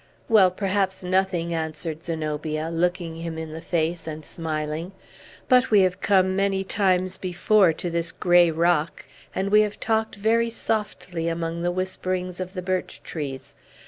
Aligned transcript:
"Well, 0.27 0.49
perhaps 0.49 1.03
nothing," 1.03 1.53
answered 1.53 2.01
Zenobia, 2.01 2.69
looking 2.71 3.17
him 3.17 3.37
in 3.37 3.53
the 3.53 3.61
face, 3.61 4.07
and 4.07 4.25
smiling. 4.25 4.93
"But 5.47 5.69
we 5.69 5.81
have 5.81 6.01
come 6.01 6.35
many 6.35 6.63
times 6.63 7.19
before 7.19 7.71
to 7.73 7.87
this 7.91 8.11
gray 8.11 8.49
rock, 8.49 9.05
and 9.35 9.51
we 9.51 9.61
have 9.61 9.79
talked 9.79 10.15
very 10.15 10.49
softly 10.49 11.27
among 11.27 11.61
the 11.61 11.69
whisperings 11.71 12.39
of 12.39 12.55
the 12.55 12.63
birch 12.63 13.03
trees. 13.03 13.53